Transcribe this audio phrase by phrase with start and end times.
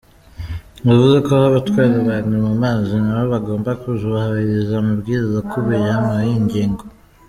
[0.87, 6.83] Yavuzeko ko abatwara abantu mu mazi nabo bagomba kuzubahiriza amabwiriza akubiye mu iyi nyigo.